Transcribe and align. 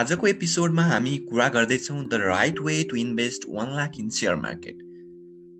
आजको 0.00 0.26
एपिसोडमा 0.26 0.82
हामी 0.82 1.16
कुरा 1.30 1.46
गर्दैछौँ 1.54 2.02
the 2.08 2.18
right 2.20 2.60
way 2.64 2.82
to 2.90 2.96
invest 2.96 3.42
one 3.48 3.74
lakh 3.76 3.98
in 4.00 4.08
share 4.08 4.34
market. 4.34 4.76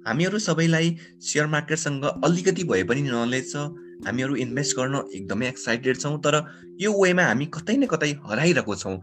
हामीहरू 0.07 0.39
सबैलाई 0.39 0.97
सेयर 1.21 1.47
मार्केटसँग 1.47 2.05
अलिकति 2.05 2.65
भए 2.71 2.83
पनि 2.91 3.03
नलेज 3.03 3.51
छ 3.51 3.65
हामीहरू 4.07 4.37
इन्भेस्ट 4.45 4.77
गर्न 4.77 5.03
एकदमै 5.15 5.49
एक्साइटेड 5.49 5.99
छौँ 5.99 6.17
तर 6.27 6.37
यो 6.81 6.93
वेमा 7.03 7.23
हामी 7.23 7.47
कतै 7.57 7.77
न 7.77 7.87
कतै 7.93 8.11
हराइरहेको 8.25 8.77
छौँ। 8.77 8.97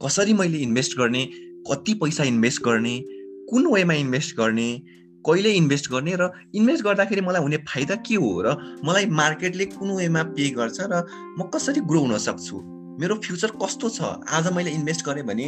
कसरी 0.00 0.32
मैले 0.42 0.58
इन्भेस्ट 0.68 0.98
गर्ने 0.98 1.24
कति 1.70 1.94
पैसा 2.04 2.24
इन्भेस्ट 2.34 2.62
गर्ने 2.62 2.94
कुन 3.50 3.72
वेमा 3.74 3.94
इन्भेस्ट 4.04 4.36
गर्ने 4.36 4.68
कहिले 5.24 5.52
इन्भेस्ट 5.62 5.90
गर्ने 5.92 6.16
र 6.20 6.30
इन्भेस्ट 6.54 6.84
गर्दाखेरि 6.84 7.26
मलाई 7.30 7.42
हुने 7.42 7.62
फाइदा 7.72 7.96
के 8.04 8.20
हो 8.20 8.36
र 8.46 8.56
मलाई 8.84 9.06
मार्केटले 9.22 9.66
कुन 9.72 9.96
वेमा 9.96 10.22
पे 10.36 10.50
गर्छ 10.60 10.78
र 10.92 11.04
म 11.40 11.50
कसरी 11.56 11.80
ग्रो 11.88 12.06
हुन 12.06 12.18
सक्छु? 12.28 12.73
मेरो 13.00 13.14
फ्युचर 13.18 13.50
कस्तो 13.62 13.88
छ? 13.88 14.00
आज 14.30 14.52
मैले 14.54 14.70
इन्भेस्ट 14.70 15.04
गरेँ 15.06 15.22
भने 15.26 15.46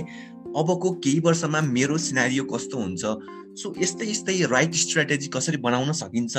अबको 0.58 0.90
केही 0.98 1.18
वर्षमा 1.22 1.60
मेरो 1.60 1.96
सिनारियो 1.96 2.44
कस्तो 2.44 2.78
हुन्छ? 2.78 3.02
सो 3.54 3.74
यस्तै 3.78 4.06
यस्तै 4.10 4.34
राइट 4.50 4.74
स्ट्राटेजी 4.74 5.28
कसरी 5.30 5.56
बनाउन 5.62 5.92
सकिन्छ? 5.92 6.34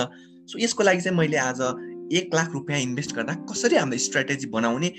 सो 0.52 0.60
यसको 0.60 0.84
लागि 0.84 1.02
चाहिँ 1.02 1.18
मैले 1.18 1.38
आज 1.38 1.62
एक 2.12 2.36
लाख 2.36 2.52
रुपियाँ 2.54 2.80
इन्भेस्ट 2.82 3.16
गर्दा 3.16 3.34
कसरी 3.48 3.76
हाम्रो 3.76 3.98
स्ट्राटेजी 3.98 4.48
बनाउने 4.52 4.90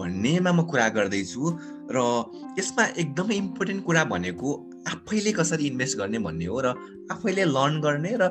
भन्नेमा 0.00 0.52
म 0.52 0.64
कुरा 0.72 0.88
गर्दैछु 0.96 1.52
र 1.92 1.98
यसमा 2.58 2.84
एकदमै 3.04 3.36
इम्पोर्टेन्ट 3.36 3.84
कुरा 3.84 4.04
भनेको 4.08 4.48
आफैले 4.88 5.32
कसरी 5.36 5.66
इन्भेस्ट 5.66 5.98
गर्ने 5.98 6.18
भन्ने 6.24 6.46
हो 6.48 6.60
र 6.64 6.72
आफैले 7.12 7.44
लर्न 7.44 7.80
गर्ने 7.84 8.14
र 8.20 8.30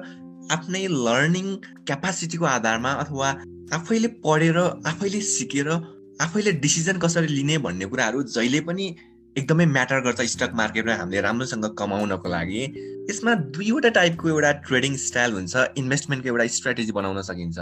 आफ्नै 0.58 0.84
लर्निङ 1.06 1.48
क्यापासिटीको 1.86 2.46
आधारमा 2.46 2.92
अथवा 3.06 3.30
आफैले 3.78 4.08
पढेर 4.26 4.58
आफैले 4.90 5.22
सिकेर 5.22 5.70
आफैले 6.22 6.52
डिसिजन 6.66 6.98
कसरी 6.98 7.28
लिने 7.28 7.58
भन्ने 7.58 7.86
कुराहरू 7.86 8.24
जहिले 8.26 8.60
पनि 8.68 8.86
एकदमै 9.36 9.66
म्याटर 9.66 10.00
गर्छ 10.02 10.22
स्टक 10.34 10.52
मार्केटमा 10.56 10.94
हामीले 10.98 11.22
राम्रोसँग 11.22 11.66
कमाउनको 11.78 12.30
लागि। 12.30 12.62
यसमा 13.10 13.34
दुईवटा 13.54 13.90
टाइपको 13.98 14.30
एउटा 14.30 14.52
ट्रेडिङ 14.66 14.96
स्टाइल 14.98 15.34
हुन्छ 15.34 15.56
इन्भेस्टमेन्टको 15.78 16.30
एउटा 16.30 16.46
स्ट्राटेजी 16.58 16.92
बनाउन 16.92 17.22
सकिन्छ। 17.22 17.58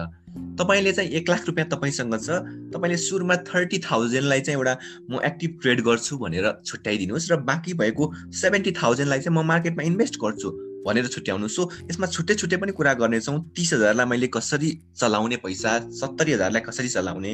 तपाईँले 0.59 0.91
चाहिँ 0.93 1.09
एक 1.19 1.29
लाख 1.29 1.43
रुपियाँ 1.47 1.67
तपाईँसँग 1.69 2.15
छ 2.15 2.39
तपाईँले 2.71 2.97
सुरुमा 2.97 3.35
थर्टी 3.51 3.79
थाउजन्डलाई 3.91 4.41
चाहिँ 4.41 4.57
एउटा 4.59 4.73
म 5.11 5.19
एक्टिभ 5.25 5.59
ट्रेड 5.61 5.81
गर्छु 5.83 6.17
भनेर 6.17 6.47
छुट्याइदिनुहोस् 6.65 7.31
र 7.31 7.35
बाँकी 7.43 7.73
भएको 7.75 8.11
सेभेन्टी 8.41 8.71
थाउजन्डलाई 8.79 9.19
चाहिँ 9.19 9.35
म 9.35 9.45
मार्केटमा 9.45 9.83
इन्भेस्ट 9.83 10.15
गर्छु 10.23 10.49
भनेर 10.87 11.07
छुट्याउनु 11.11 11.47
सो 11.51 11.69
यसमा 11.91 12.07
छुट्टै 12.07 12.35
छुट्टै 12.39 12.57
पनि 12.63 12.71
कुरा 12.71 12.93
गर्नेछौँ। 13.03 13.37
तिस 13.51 13.73
हजारलाई 13.73 14.05
मैले 14.05 14.27
कसरी 14.31 14.69
चलाउने 14.95 15.37
पैसा 15.43 15.71
सत्तरी 15.91 16.31
हजारलाई 16.33 16.61
कसरी 16.61 16.89
चलाउने 16.89 17.31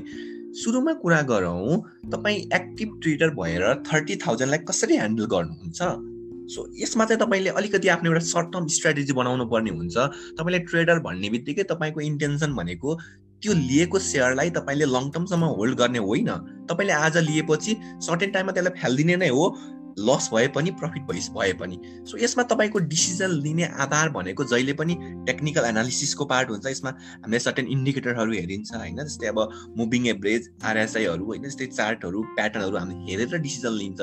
सुरुमा 0.51 0.93
कुरा 0.93 1.21
गरौँ 1.21 1.77
तपाईँ 2.11 2.39
एक्टिभ 2.53 2.99
ट्रेडर 3.03 3.29
भएर 3.35 3.63
थर्टी 3.87 4.15
थाउजन्डलाई 4.15 4.59
कसरी 4.67 4.95
ह्यान्डल 4.95 5.25
गर्नुहुन्छ? 5.25 5.79
सो 6.51 6.59
यसमा 6.75 7.05
चाहिँ 7.05 7.19
तपाईँले 7.21 7.49
अलिकति 7.55 7.87
आफ्नो 7.87 8.09
एउटा 8.11 8.23
सर्ट 8.25 8.47
टर्म 8.53 8.67
स्ट्राटेजी 8.67 9.13
बनाउनु 9.13 9.45
पर्ने 9.47 9.71
हुन्छ। 9.71 9.95
तपाईँले 10.35 10.59
ट्रेडर 10.67 10.99
भन्ने 10.99 11.29
बित्तिकै 11.29 11.63
तपाईँको 11.71 12.01
इन्टेन्सन 12.01 12.55
भनेको 12.55 12.95
त्यो 13.41 13.53
लिएको 13.53 13.99
सेयरलाई 13.99 14.49
तपाईँले 14.59 14.85
लङ 14.85 15.09
टर्मसम्म 15.15 15.43
होल्ड 15.55 15.77
गर्ने 15.79 15.99
होइन। 15.99 16.29
तपाईँले 16.67 16.93
आज 16.93 17.17
लिएपछि 17.31 17.71
सर्टेन 18.03 18.31
टाइममा 18.31 18.51
त्यसलाई 18.51 18.79
फ्यालिदिने 18.79 19.15
नै 19.15 19.29
हो। 19.31 19.43
लस 19.99 20.29
भए 20.33 20.47
पनि 20.47 20.71
प्रफिट 20.71 21.03
भइ 21.03 21.19
भए 21.35 21.53
पनि। 21.53 21.79
सो 22.07 22.17
यसमा 22.17 22.43
तपाईँको 22.43 22.79
डिसिजन 22.79 23.31
लिने 23.41 23.63
आधार 23.63 24.09
भनेको 24.09 24.43
जहिले 24.43 24.73
पनि 24.73 24.95
टेक्निकल 25.27 25.65
एनालिसिसको 25.65 26.25
पार्ट 26.25 26.49
हुन्छ। 26.49 26.65
यसमा 26.67 26.89
हामीले 26.89 27.39
सर्टेन 27.39 27.67
इन्डिकेटरहरू 27.67 28.31
हेरिन्छ 28.31 28.73
होइन? 28.75 29.03
जस्तै 29.03 29.27
अब 29.27 29.39
मुभिङ 29.77 30.07
एभरेज 30.07 30.49
आरएसआईहरू 30.63 31.25
होइन? 31.25 31.43
जस्तै 31.43 31.65
चार्टहरू 31.65 32.21
प्याटर्नहरू 32.35 32.77
हामीले 32.77 33.11
हेरेर 33.11 33.37
डिसिजन 33.37 33.73
लिन्छ। 33.73 34.01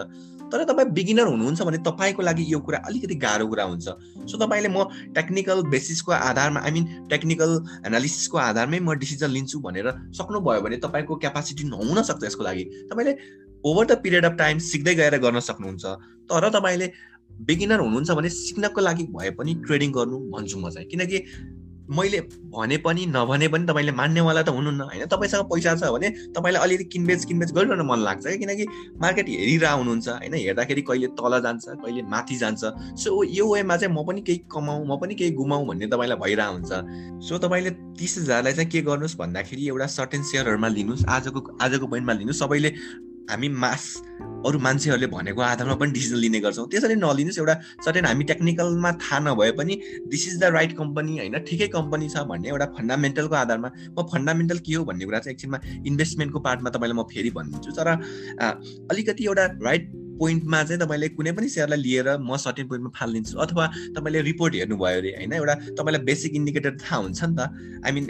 तर 0.48 0.64
तपाईँ 0.64 0.88
बिगिनर 0.88 1.26
हुनुहुन्छ 1.28 1.62
भने 1.62 1.78
तपाईँको 1.78 2.22
लागि 2.22 2.44
यो 2.48 2.58
कुरा 2.60 2.78
अलिकति 2.78 3.14
गाह्रो 3.14 3.46
कुरा 3.48 3.64
हुन्छ। 3.64 3.88
सो 4.30 4.38
तपाईँले 4.38 4.68
म 4.68 4.84
टेक्निकल 5.12 5.62
बेसिसको 5.68 6.12
आधारमा 6.12 6.60
आई 6.60 6.70
मिन 6.70 6.84
टेक्निकल 7.08 7.52
एनालिसिसको 7.86 8.38
आधारमै 8.38 8.80
म 8.80 8.94
डिसिजन 8.96 9.30
लिन्छु 9.30 9.60
भनेर 9.60 9.90
सक्नुभयो 10.16 10.60
भने 10.60 10.76
तपाईँको 10.76 11.16
क्यापासिटी 11.16 11.64
नहुन 11.68 12.02
सक्छ 12.02 12.24
यसको 12.24 12.44
लागि। 12.44 12.64
तपाईँले 12.88 13.12
over 13.64 13.84
the 13.86 13.92
period 14.02 14.24
of 14.24 14.34
time 14.38 14.58
सिक्दै 14.58 14.94
गएर 14.94 15.18
गर्न 15.18 15.40
सक्नुहुन्छ। 15.40 15.84
तर 16.30 16.48
तपाईँले 16.50 16.92
बिगिनर 17.46 17.80
हुनुहुन्छ 17.80 18.10
भने 18.10 18.28
सिक्नको 18.28 18.80
लागि 18.80 19.04
भए 19.14 19.30
पनि 19.30 19.54
ट्रेडिङ 19.66 19.92
गर्नु 19.92 20.18
भन्छु 20.30 20.58
म 20.58 20.70
चाहिँ। 20.70 20.88
किनकि 20.88 21.18
मैले 21.88 22.20
भने 22.52 22.76
पनि 22.76 23.06
नभने 23.06 23.48
पनि 23.48 23.64
तपाईँले 23.66 23.92
मान्नेवाला 23.92 24.42
त 24.42 24.48
हुनुहुन्न 24.48 24.80
होइन? 24.80 25.04
तपाईँसँग 25.08 25.44
पैसा 25.48 25.74
छ 25.76 25.88
भने 25.88 26.08
तपाईँलाई 26.36 26.62
अलिअलि 26.62 26.84
किनबेच 26.84 27.24
किनबेच 27.24 27.52
गरिरहन 27.52 27.80
मन 27.80 27.98
लाग्छ 28.04 28.24
क्या? 28.26 28.36
किनकि 28.36 28.64
मार्केट 29.00 29.28
हेरिरह 29.28 29.72
हुनुहुन्छ 29.72 30.08
होइन? 30.08 30.34
हेर्दाखेरि 30.34 30.82
कहिले 30.82 31.06
तल 31.16 31.40
जान्छ 31.40 31.64
कहिले 31.80 32.02
माथि 32.02 32.36
जान्छ। 32.36 32.62
सो 33.00 33.24
यो 33.24 33.46
वेमा 33.54 33.76
चाहिँ 33.76 33.94
म 33.94 34.04
पनि 34.04 34.20
केही 34.20 34.38
कमाउँ 34.52 34.84
म 34.84 35.00
पनि 35.00 35.14
केही 35.14 35.30
गुमाउँ 35.32 35.66
भन्ने 35.66 35.86
तपाईँलाई 35.88 36.18
भइरहेको 36.18 36.52
हुन्छ। 36.52 37.24
सो 37.24 37.38
तपाईँले 37.38 37.70
तिस 37.96 38.18
हजारलाई 38.18 38.52
चाहिँ 38.52 38.70
के 38.70 38.82
गर्नुहोस् 38.82 39.16
भन्दाखेरि 39.16 39.68
एउटा 39.68 39.86
सर्टेन 39.88 40.22
सेयरहरूमा 40.28 40.68
लिनुहोस्। 40.68 41.08
आजको 41.08 41.40
आजको 41.56 41.86
पोइन्टमा 41.88 42.12
लिनुहोस्। 42.12 42.38
सबैले 42.38 42.70
हामी 43.30 43.48
मास 43.64 43.84
अरू 44.46 44.58
मान्छेहरूले 44.58 45.06
भनेको 45.06 45.40
आधारमा 45.42 45.74
पनि 45.74 45.92
डिसिजन 45.92 46.16
लिने 46.16 46.40
गर्छौँ। 46.40 46.66
त्यसरी 46.70 46.94
नलिनुहोस् 46.94 47.38
एउटा 47.38 47.54
सर्टेन 47.84 48.04
हामी 48.04 48.24
टेक्निकलमा 48.24 48.92
थाहा 49.02 49.18
नभए 49.26 49.50
पनि 49.58 49.74
this 50.08 50.26
is 50.28 50.38
the 50.40 50.52
right 50.54 50.76
company 50.78 51.18
होइन 51.18 51.38
ठिकै 51.48 51.68
कम्पनी 51.68 52.08
छ 52.08 52.24
भन्ने 52.30 52.48
एउटा 52.48 52.66
फन्डामेन्टलको 52.78 53.34
आधारमा 53.34 53.70
म 53.98 54.06
फन्डामेन्टल 54.14 54.58
के 54.66 54.74
हो 54.74 54.84
भन्ने 54.84 55.04
कुरा 55.04 55.18
चाहिँ 55.18 55.34
एकछिनमा 55.34 55.58
इन्भेस्टमेन्टको 55.86 56.38
पार्टमा 56.40 56.70
तपाईँलाई 56.70 56.98
म 56.98 57.02
फेरि 57.14 57.30
भनिदिन्छु। 57.30 57.70
तर 57.78 57.88
अलिकति 58.90 59.24
एउटा 59.24 59.46
राइट 59.62 59.90
पोइन्टमा 60.18 60.62
चाहिँ 60.64 60.80
तपाईँले 60.80 61.08
कुनै 61.18 61.32
पनि 61.32 61.48
सेयरलाई 61.48 61.80
लिएर 61.82 62.08
म 62.18 62.36
सर्टेन 62.36 62.66
पोइन्टमा 62.68 62.90
फालिदिन्छु 62.98 63.38
अथवा 63.38 63.66
तपाईँले 63.96 64.20
रिपोर्ट 64.30 64.54
हेर्नुभयो 64.54 64.98
अरे 64.98 65.10
होइन? 65.18 65.32
एउटा 65.32 65.54
तपाईँलाई 65.78 66.02
बेसिक 66.04 66.34
इन्डिकेटर 66.34 66.76
थाहा 66.82 66.96
हुन्छ 67.02 67.22
नि 67.24 67.34
त। 67.38 67.40
आई 67.86 67.92
मिन 67.92 68.06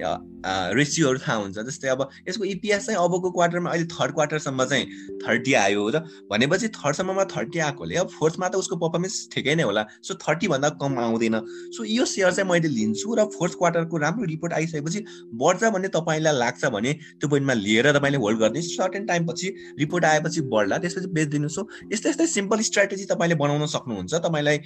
रेसियोहरू 0.78 1.18
थाहा 1.18 1.36
हुन्छ। 1.36 1.58
जस्तै 1.68 1.88
अब 1.88 2.08
यसको 2.28 2.44
इपिएस 2.44 2.86
चाहिँ 2.86 2.98
अबको 2.98 3.30
क्वार्टरमा 3.30 3.70
अहिले 3.70 3.86
थर्ड 3.92 4.12
क्वार्टरसम्म 4.14 4.64
चाहिँ 4.64 4.84
थर्टी 5.26 5.52
आयो 5.62 5.88
र 5.90 6.00
भनेपछि 6.30 6.68
थर्डसम्ममा 6.78 7.24
थर्टी 7.34 7.58
आएकोले 7.58 7.96
अब 8.02 8.08
फोर्थमा 8.18 8.48
त 8.48 8.54
उसको 8.62 8.76
पर्फर्मेन्स 8.78 9.16
ठिकै 9.34 9.54
नै 9.54 9.62
होला। 9.68 9.82
सो 10.02 10.14
थर्टीभन्दा 10.24 10.68
कम 10.82 10.98
आउँदैन। 10.98 11.36
सो 11.76 11.84
यो 11.84 12.04
सेयर 12.06 12.32
चाहिँ 12.32 12.48
मैले 12.50 12.68
लिन्छु 12.68 13.14
र 13.18 13.24
फोर्थ 13.36 13.54
क्वार्टरको 13.58 13.96
राम्रो 13.98 14.24
रिपोर्ट 14.26 14.52
आइसकेपछि 14.54 15.04
बढ्छ 15.42 15.64
भन्ने 15.74 15.88
तपाईँलाई 15.98 16.34
लाग्छ 16.38 16.64
भने 16.72 16.92
त्यो 17.18 17.28
पोइन्टमा 17.28 17.54
लिएर 17.54 17.92
तपाईँले 17.98 18.18
होल्ड 18.24 18.38
गर्ने 18.40 18.62
सर्टेन 18.62 19.06
टाइम 19.06 19.26
पछि 19.26 19.54
रिपोर्ट 19.78 20.04
आएपछि 20.04 20.40
बढ्ला। 20.54 20.78
त्यसपछि 20.78 21.12
बेचिदिनु 21.12 21.48
सो 21.48 21.68
यस्तै 21.98 22.10
यस्तै 22.10 22.26
सिम्पल 22.30 22.60
स्ट्राटेजी 22.62 23.04
तपाईँले 23.10 23.34
बनाउन 23.34 23.66
सक्नुहुन्छ। 23.66 24.14
तपाईँलाई 24.22 24.58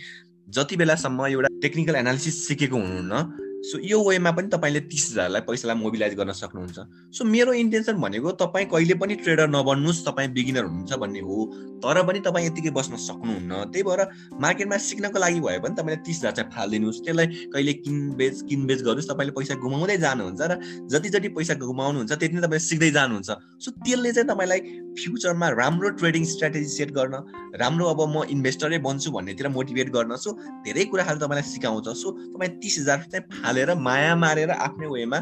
जति 0.53 0.76
बेलासम्म 0.76 1.20
एउटा 1.26 1.48
टेक्निकल 1.62 1.97
एनालिसिस 1.97 2.37
सिकेको 2.48 2.76
हुनुहुन्न 2.76 3.12
सो 3.62 3.78
यो 3.78 3.98
वेमा 4.02 4.30
पनि 4.30 4.48
तपाईँले 4.48 4.80
तिस 4.90 5.04
हजारलाई 5.12 5.40
पैसालाई 5.46 5.76
मोबिलाइज 5.78 6.14
गर्न 6.18 6.32
सक्नुहुन्छ। 6.34 6.78
सो 7.14 7.24
मेरो 7.24 7.52
इन्टेन्सन 7.54 7.96
भनेको 8.02 8.30
तपाईँ 8.42 8.66
कहिले 8.66 8.94
पनि 8.98 9.14
ट्रेडर 9.22 9.48
नबन्नुहोस् 9.48 10.02
तपाईँ 10.06 10.28
बिगिनर 10.34 10.64
हुनुहुन्छ 10.64 10.92
भन्ने 10.98 11.20
हो। 11.20 11.36
तर 11.78 12.02
पनि 12.02 12.20
तपाईँ 12.26 12.46
यतिकै 12.46 12.70
बस्न 12.70 12.96
सक्नुहुन्न। 12.98 13.70
त्यही 13.70 13.82
भएर 13.86 14.00
मार्केटमा 14.42 14.76
सिक्नको 14.78 15.18
लागि 15.18 15.40
भयो 15.40 15.60
भने 15.62 15.74
तपाईँले 15.78 16.02
तिस 16.02 16.18
हजार 16.18 16.32
चाहिँ 16.32 16.50
फालिदिनुहोस्। 16.50 17.00
त्यसलाई 17.06 17.26
कहिले 17.54 17.72
किनबेच 17.86 18.36
किनबेच 18.50 18.80
गर्नुहोस्। 18.82 19.08
तपाईँले 19.10 19.32
पैसा 19.38 19.54
गुमाउँदै 19.62 19.96
जानुहुन्छ 20.02 20.42
र 20.42 20.52
जति 20.90 21.08
जति 21.14 21.28
पैसा 21.38 21.54
गुमाउनुहुन्छ 21.62 22.12
त्यति 22.12 22.34
नै 22.34 22.42
तपाईँ 22.42 22.62
सिक्दै 22.66 22.90
जानुहुन्छ। 22.90 23.30
सो 23.62 23.68
त्यसले 23.78 24.12
चाहिँ 24.12 24.28
तपाईँलाई 24.28 24.60
फ्युचरमा 24.98 25.48
राम्रो 25.62 25.88
ट्रेडिङ 26.02 26.24
स्ट्राटेजी 26.34 26.70
सेट 26.76 26.90
गर्न 26.98 27.14
राम्रो 27.62 27.86
अब 27.86 28.00
म 28.10 28.26
इन्भेस्टरै 28.26 28.78
बन्छु 28.82 29.10
भन्नेतिर 29.14 29.48
मोटिभेट 29.54 29.88
गर्न। 29.94 30.16
सो 30.18 30.34
धेरै 30.66 30.84
कुराहरू 30.90 31.18
तपाईँलाई 31.22 31.46
सिकाउँछ। 31.46 31.88
सो 32.02 32.08
तपाईँ 32.34 32.50
तिस 32.58 32.78
हजार 32.82 32.98
चाहिँ 33.12 33.24
हालेर 33.52 33.74
माया 33.76 34.16
मारेर 34.16 34.50
आफ्नै 34.50 34.88
वेमा 34.88 35.18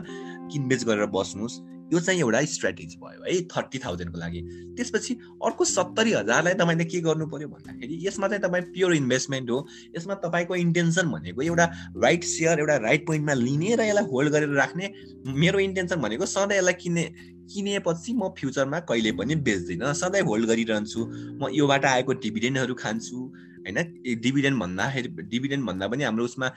किनबेच 0.53 0.85
गरेर 0.87 1.07
बस्नुहोस्? 1.11 1.61
यो 1.91 1.99
चाहिँ 1.99 2.21
एउटा 2.21 2.41
स्ट्राटेजी 2.47 2.97
भयो 3.03 3.23
है 3.27 3.35
थर्टी 3.51 3.79
थाउजन्डको 3.83 4.19
लागि। 4.19 4.41
त्यसपछि 4.79 5.15
अर्को 5.43 5.65
सत्तरी 5.65 6.13
हजारलाई 6.13 6.55
तपाईँले 6.55 6.85
के 6.87 7.01
गर्नु 7.03 7.27
पर्यो 7.27 7.49
भन्दाखेरि 7.51 7.99
यसमा 8.07 8.29
चाहिँ 8.31 8.43
तपाईँ 8.43 8.65
प्योर 8.71 8.95
इन्भेस्टमेन्ट 8.95 9.51
हो। 9.51 9.59
यसमा 9.97 10.15
तपाईँको 10.23 10.55
इन्टेन्सन 10.55 11.11
भनेको 11.11 11.43
एउटा 11.43 11.67
राइट 11.99 12.25
सेयर 12.25 12.59
एउटा 12.63 12.77
राइट 12.87 13.07
पोइन्टमा 13.07 13.35
लिने 13.35 13.75
र 13.75 13.91
यसलाई 13.91 14.07
होल्ड 14.07 14.31
गरेर 14.31 14.55
राख्ने 14.55 14.93
मेरो 15.27 15.59
इन्टेन्सन 15.67 15.99
भनेको 15.99 16.27
सधैँ 16.31 16.59
यसलाई 16.59 16.75
किने 16.79 17.05
किनेपछि 17.51 18.13
म 18.15 18.31
फ्युचरमा 18.39 18.79
कहिले 18.87 19.13
पनि 19.19 19.35
बेच्दिनँ। 19.43 19.93
सधैँ 19.99 20.23
होल्ड 20.23 20.47
गरिरहन्छु। 20.47 21.01
म 21.43 21.51
योबाट 21.51 21.85
आएको 21.85 22.13
डिभिडेन्डहरू 22.23 22.75
खान्छु। 22.79 23.19
होइन? 23.71 24.19
डिभिडेन्ड 24.21 24.59
भन्दाखेरि 24.61 25.09
डिभिडेन्ड 25.31 25.65
भन्दा 25.67 25.89
पनि 25.89 26.03
हाम्रो 26.05 26.25
उसमा 26.25 26.49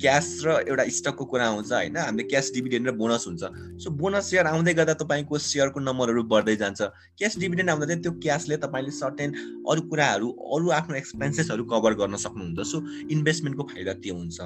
क्यास 0.00 0.26
र 0.46 0.48
एउटा 0.68 0.84
स्टकको 0.88 1.24
कुरा 1.24 1.46
आउँछ 1.46 1.72
होइन? 1.72 1.96
हामीले 1.96 2.22
क्यास 2.22 2.50
डिभिडेन्ड 2.54 2.88
र 2.88 2.92
बोनस 2.96 3.24
हुन्छ। 3.28 3.42
सो 3.84 3.90
बोनस 3.90 4.30
सेयर 4.30 4.46
आउँदै 4.46 4.74
गर्दा 4.74 4.94
तपाईँको 5.04 5.38
सेयरको 5.38 5.80
नम्बरहरू 5.80 6.22
बढ्दै 6.24 6.56
जान्छ। 6.56 6.80
क्यास 7.18 7.38
डिभिडेन्ड 7.38 7.70
आउँदा 7.70 7.86
चाहिँ 7.86 8.02
त्यो 8.02 8.12
क्यासले 8.12 8.56
तपाईँले 8.56 8.90
सर्टेन 8.90 9.30
अरू 9.68 9.80
कुराहरू 9.86 10.28
अरू 10.32 10.70
आफ्नो 10.70 10.96
एक्सपेन्सेसहरू 10.96 11.64
कभर 11.64 11.94
गर्न 11.94 12.16
सक्नुहुन्छ। 12.16 12.66
सो 12.66 12.76
इन्भेस्टमेन्टको 13.10 13.62
फाइदा 13.62 13.92
त्यो 13.92 14.14
हुन्छ। 14.14 14.40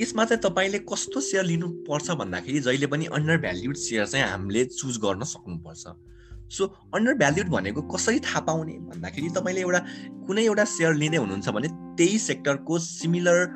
यसमा 0.00 0.24
चाहिँ 0.24 0.42
तपाईँले 0.42 0.78
कस्तो 0.88 1.20
सेयर 1.20 1.44
लिनुपर्छ 1.44 2.10
भन्दाखेरि 2.10 2.60
जहिले 2.60 2.86
पनि 2.86 3.04
अन्डर 3.12 3.36
भ्याल्युड 3.38 3.76
सेयर 3.76 4.06
चाहिँ 4.06 4.26
हामीले 4.26 4.64
चुज 4.64 4.96
गर्न 4.98 5.22
सक्नुपर्छ। 5.24 5.84
सो 6.52 6.66
अन्डर 6.94 7.14
भ्याल्युड 7.14 7.48
भनेको 7.48 7.82
कसरी 7.88 8.18
थाहा 8.20 8.40
पाउने? 8.48 8.72
भन्दाखेरि 8.88 9.28
तपाईँले 9.36 9.60
एउटा 9.60 9.80
कुनै 10.26 10.42
एउटा 10.44 10.64
सेयर 10.64 10.94
लिँदै 10.94 11.16
हुनुहुन्छ 11.16 11.48
भने 11.48 11.68
त्यही 11.96 12.18
सेक्टरको 12.18 12.78
सिमिलर 12.78 13.46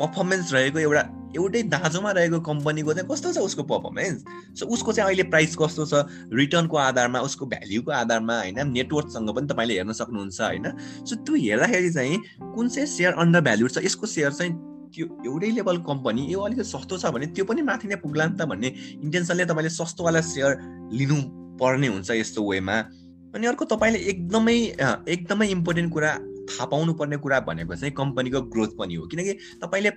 पर्फर्मेन्स 0.00 0.52
रहेको 0.52 0.78
एउटा 0.78 1.02
एउटै 1.36 1.62
दाँजोमा 1.72 2.10
रहेको 2.16 2.40
कम्पनीको 2.40 2.94
चाहिँ 2.94 3.08
कस्तो 3.10 3.32
छ 3.32 3.38
उसको 3.44 3.62
पर्फर्मेन्स 3.72 4.24
सो 4.60 4.66
उसको 4.66 4.92
चाहिँ 4.92 5.06
अहिले 5.08 5.22
प्राइस 5.32 5.56
कस्तो 5.56 5.84
छ? 5.86 6.04
रिटर्नको 6.32 6.76
आधारमा 6.76 7.20
उसको 7.20 7.46
भ्याल्युको 7.46 7.92
आधारमा 7.92 8.38
होइन? 8.40 8.60
नेटवर्कसँग 8.72 9.30
पनि 9.36 9.46
तपाईँले 9.46 9.74
हेर्न 9.74 9.92
सक्नुहुन्छ 9.92 10.40
होइन? 10.40 10.66
सो 11.04 11.16
त्यो 11.16 11.34
हेर्दाखेरि 11.36 11.90
चाहिँ 11.92 12.16
कुन 12.56 12.68
चाहिँ 12.68 12.88
सेयर 12.88 13.12
अन्डर 13.20 13.40
भ्याल्युड 13.40 13.70
छ? 13.70 13.84
यसको 13.84 14.06
सेयर 14.06 14.32
चाहिँ 14.32 14.52
त्यो 14.96 15.06
एउटै 15.26 15.50
लेभल 15.50 15.76
कम्पनी 15.84 16.22
यो 16.32 16.40
अलिकति 16.40 16.64
सस्तो 16.64 16.98
छ 16.98 17.12
भने 17.12 17.26
त्यो 17.36 17.44
पनि 17.44 17.62
माथि 17.62 17.88
नै 17.88 17.96
पुग्ला 18.00 18.26
नि 18.26 18.36
त 18.36 18.48
भन्ने 18.48 18.68
इन्टेन्सनले 19.04 19.44
तपाईँले 19.44 19.70
सस्तोवाला 19.76 20.20
सेयर 20.20 20.52
लिनु 20.92 21.20
पर्ने 21.60 21.86
हुन्छ 21.86 22.10
यस्तो 22.10 22.50
वेमा। 22.50 22.78
अनि 23.34 23.46
अर्को 23.46 23.64
तपाईँले 23.64 23.98
एकदमै 24.10 24.56
एकदमै 25.08 25.48
इम्पोर्टेन्ट 25.48 25.92
कुरा 25.92 26.12
थाहा 26.50 26.64
पाउनु 26.66 26.92
पर्ने 26.94 27.16
कुरा 27.16 27.40
भनेको 27.40 27.74
चाहिँ 27.74 27.94
कम्पनीको 27.94 28.40
ग्रोथ 28.52 28.76
पनि 28.78 28.94
हो। 28.94 29.06
किनकि 29.06 29.32
तपाईँले 29.62 29.90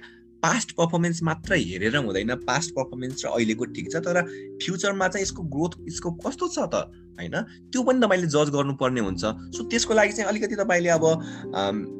पास्ट 0.43 0.71
पर्फर्मेन्स 0.71 1.21
मात्र 1.23 1.53
हेरेर 1.53 1.95
हुँदैन। 1.97 2.35
पास्ट 2.47 2.71
पर्फर्मेन्स 2.71 3.25
र 3.25 3.29
अहिलेको 3.29 3.65
ठिक 3.75 3.91
छ 3.91 3.95
तर 4.03 4.21
फ्युचरमा 4.63 5.07
चाहिँ 5.07 5.23
यसको 5.23 5.43
ग्रोथ 5.43 5.73
यसको 5.87 6.11
कस्तो 6.23 6.47
छ 6.47 6.59
त? 6.73 6.75
होइन? 7.19 7.35
त्यो 7.71 7.83
पनि 7.83 7.99
तपाईँले 7.99 8.27
जज 8.27 8.49
गर्नुपर्ने 8.55 9.01
हुन्छ। 9.01 9.23
सो 9.55 9.63
त्यसको 9.69 9.93
लागि 9.93 10.13
चाहिँ 10.13 10.29
अलिकति 10.29 10.55
तपाईँले 10.55 10.89
अब 10.89 11.05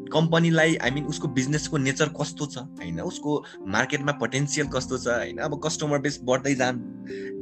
कम्पनीलाई 0.09 0.75
आई 0.81 0.91
मिन 0.91 1.05
उसको 1.05 1.27
बिजनेसको 1.37 1.77
नेचर 1.77 2.09
कस्तो 2.17 2.45
छ 2.45 2.57
होइन? 2.79 2.99
उसको 3.01 3.31
मार्केटमा 3.67 4.11
पोटेन्सियल 4.17 4.67
कस्तो 4.73 4.97
छ 4.97 5.07
होइन? 5.07 5.37
अब 5.37 5.59
कस्टमर 5.63 5.99
बेस 6.01 6.19
बढ्दै 6.23 6.55
जा 6.55 6.71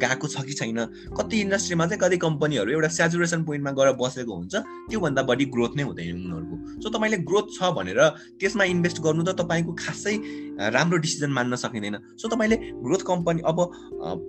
गएको 0.01 0.27
छ 0.27 0.43
कि 0.45 0.53
छैन? 0.53 0.79
कति 1.15 1.39
इन्डस्ट्रीमा 1.41 1.85
चाहिँ 1.87 1.99
कति 2.01 2.17
कम्पनीहरू 2.17 2.71
एउटा 2.71 2.87
सेचुरेसन 2.97 3.43
पोइन्टमा 3.45 3.71
गएर 3.71 3.93
बसेको 4.01 4.33
हुन्छ 4.35 4.55
त्योभन्दा 4.89 5.21
बढी 5.23 5.45
ग्रोथ 5.55 5.75
नै 5.77 5.83
हुँदैन 5.83 6.15
उनीहरूको। 6.17 6.81
सो 6.81 6.89
तपाईँले 6.89 7.17
ग्रोथ 7.23 7.47
छ 7.55 7.71
भनेर 7.77 7.99
त्यसमा 8.39 8.63
इन्भेस्ट 8.73 9.01
गर्नु 9.01 9.23
त 9.23 9.35
तपाईँको 9.39 9.71
खासै 9.79 10.15
राम्रो 10.75 10.97
डिसिजन 10.97 11.31
मान्न 11.31 11.55
सकिँदैन। 11.55 11.95
सो 12.19 12.27
तपाईँले 12.27 12.57
ग्रोथ 12.83 13.01
कम्पनी 13.07 13.41
अब 13.47 13.57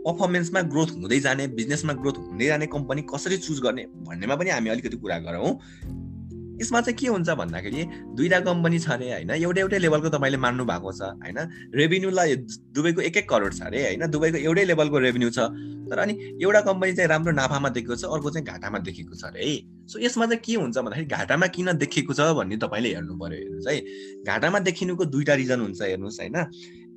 पर्फर्मेन्समा 0.07 0.61
ग्रोथ 0.73 0.91
हुँदै 0.95 1.21
जाने 1.27 1.47
बिजनेसमा 1.59 1.93
ग्रोथ 2.01 2.17
हुँदै 2.23 2.47
जाने 2.47 2.67
कम्पनी 2.71 3.03
कसरी 3.11 3.37
चुज 3.39 3.61
गर्ने 3.61 3.83
भन्नेमा 4.09 4.37
पनि 4.37 4.51
हामी 4.51 4.71
अलिकति 4.71 4.97
कुरा 4.97 5.19
गरौँ। 5.19 5.55
यसमा 6.61 6.81
चाहिँ 6.81 6.97
के 6.99 7.07
हुन्छ 7.07 7.31
भन्दाखेरि 7.31 7.85
दुईवटा 8.19 8.39
कम्पनी 8.43 8.79
छ 8.79 8.91
अरे 8.91 9.11
होइन? 9.13 9.31
एउटै 9.31 9.61
एउटै 9.61 9.79
लेभलको 9.79 10.09
तपाईँले 10.11 10.39
मान्नु 10.43 10.65
भएको 10.67 10.93
छ 10.93 11.15
होइन? 11.23 11.39
रेभेन्यूलाई 11.75 12.37
दुबईको 12.75 13.01
एक 13.01 13.17
एक 13.17 13.29
करोड 13.31 13.55
छ 13.55 13.63
अरे 13.63 13.83
होइन? 13.85 14.07
दुबईको 14.11 14.39
एउटै 14.39 14.65
लेभलको 14.65 14.99
रेभेन्यू 14.99 15.31
छ। 15.31 15.39
तर 15.87 15.99
अनि 15.99 16.13
एउटा 16.43 16.61
कम्पनी 16.61 16.93
चाहिँ 16.93 17.09
राम्रो 17.09 17.33
नाफामा 17.33 17.69
देखेको 17.79 17.97
छ 17.97 18.05
अर्को 18.11 18.31
चाहिँ 18.31 18.47
घाटामा 18.47 18.79
देखेको 18.91 19.15
छ 19.15 19.25
अरे। 19.25 19.39
है 19.39 19.87
सो 19.87 20.03
यसमा 20.03 20.27
चाहिँ 20.27 20.43
के 20.43 20.55
हुन्छ 20.59 20.79
भन्दाखेरि 20.79 21.07
घाटामा 21.07 21.47
किन 21.47 21.73
देखेको 21.79 22.13
छ 22.13 22.21
भन्ने 22.35 22.57
तपाईँले 22.59 22.89
हेर्नु 22.95 23.15
पर्यो 23.23 23.39
हेर्नुहोस् 23.39 23.69
है। 23.71 23.79
घाटामा 24.27 24.59
देखिनुको 24.67 25.05
दुईवटा 25.15 25.35
रिजन 25.35 25.61
हुन्छ 25.61 25.81
हेर्नुहोस् 25.83 26.21
होइन? 26.21 26.37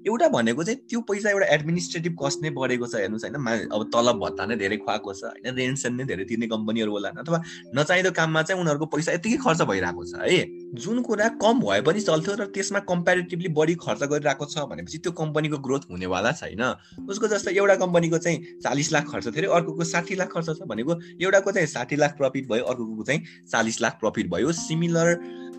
एउटा 0.07 0.27
भनेको 0.29 0.63
चाहिँ 0.63 0.79
त्यो 0.89 0.99
पैसा 1.05 1.29
एउटा 1.29 1.47
एडमिनिस्ट्रेटिभ 1.55 2.15
कस्ट 2.21 2.41
नै 2.41 2.49
बढेको 2.51 2.87
छ 2.87 2.95
हेर्नुहोस् 2.95 3.25
होइन। 3.25 3.69
अब 3.69 3.81
तलब 3.93 4.17
भत्ता 4.19 4.45
नै 4.45 4.55
धेरै 4.57 4.77
खुवाएको 4.77 5.13
छ 5.13 5.23
होइन 5.25 5.55
रेन्सन 5.55 5.93
नै 5.95 6.05
धेरै 6.05 6.25
तिर्ने 6.25 6.47
कम्पनीहरू 6.47 6.91
होला 6.91 7.09
अथवा 7.21 7.41
नचाहिँदो 7.75 8.11
काममा 8.11 8.41
चाहिँ 8.41 8.61
उनीहरूको 8.61 8.85
पैसा 8.95 9.11
यतिकै 9.13 9.37
खर्च 9.45 9.61
भइरहेको 9.61 10.03
छ 10.05 10.13
है। 10.21 10.41
जुन 10.75 11.01
कुरा 11.03 11.27
कम 11.37 11.59
भए 11.61 11.81
पनि 11.81 12.01
चल्थ्यो 12.01 12.35
र 12.35 12.45
त्यसमा 12.55 12.79
कम्पेरिटिभली 12.87 13.49
बढी 13.51 13.75
खर्च 13.77 14.03
गरिरहेको 14.03 14.45
छ 14.45 14.65
भनेपछि 14.71 14.97
त्यो 14.97 15.11
कम्पनीको 15.11 15.57
ग्रोथ 15.59 15.91
हुनेवाला 15.91 16.31
छैन। 16.31 16.63
उसको 17.09 17.27
जस्तो 17.27 17.51
एउटा 17.51 17.75
कम्पनीको 17.83 18.17
चाहिँ 18.17 18.59
चालिस 18.63 18.91
लाख 18.93 19.11
खर्च 19.11 19.27
थियो 19.37 19.51
अर्कोको 19.51 19.83
साठी 19.83 20.15
लाख 20.15 20.33
खर्च 20.33 20.49
छ 20.57 20.67
भनेको 20.67 20.99
एउटाको 21.21 21.51
चाहिँ 21.51 21.67
साठी 21.67 21.95
लाख 21.95 22.17
प्रफिट 22.17 22.49
भयो 22.49 22.63
अर्कोको 22.65 23.03
चाहिँ 23.03 23.21
चालिस 23.51 23.81
लाख 23.81 23.99
प्रफिट 23.99 24.29
भयो। 24.31 24.51
सिमिलर 24.61 25.07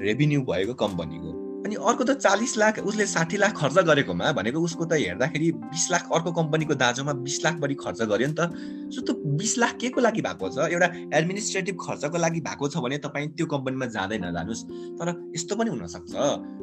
रेभिन्यू 0.00 0.42
भएको 0.42 0.74
कम्पनीको। 0.74 1.41
अनि 1.62 1.74
अर्को 1.74 2.04
त 2.04 2.14
चालिस 2.18 2.56
लाख 2.58 2.78
उसले 2.82 3.06
साठी 3.06 3.36
लाख 3.36 3.52
खर्च 3.56 3.78
गरेकोमा 3.86 4.32
भनेको 4.32 4.60
उसको 4.60 4.84
त 4.84 4.92
हेर्दाखेरि 4.98 5.50
बिस 5.70 5.84
लाख 5.92 6.08
अर्को 6.12 6.32
कम्पनीको 6.32 6.74
दाजुमा 6.74 7.12
बिस 7.22 7.44
लाख 7.44 7.54
बढी 7.62 7.74
खर्च 7.78 8.02
गर्यो 8.02 8.28
नि 8.28 8.34
त। 8.34 8.50
सो 8.92 9.00
त्यो 9.00 9.14
बिस 9.40 9.56
लाख 9.58 9.76
के 9.80 9.88
को 9.88 10.00
लागि 10.00 10.22
भएको 10.22 10.48
छ 10.48 10.68
एउटा 10.68 10.88
एडमिनिस्ट्रेटिभ 11.18 11.76
खर्चको 11.80 12.18
लागि 12.18 12.40
भएको 12.40 12.68
छ 12.68 12.76
भने 12.84 12.98
तपाईँ 13.04 13.28
त्यो 13.36 13.46
कम्पनीमा 13.48 13.86
जाँदै 13.96 14.18
नजानुहोस् 14.24 14.64
तर 15.00 15.08
यस्तो 15.36 15.56
पनि 15.56 15.70
हुनसक्छ। 15.70 16.12